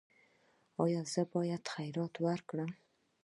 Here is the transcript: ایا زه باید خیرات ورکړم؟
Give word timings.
ایا 0.83 1.01
زه 1.13 1.21
باید 1.33 1.63
خیرات 1.73 2.13
ورکړم؟ 2.25 2.71